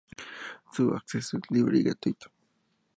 [0.73, 2.31] Su acceso es libre y gratuito.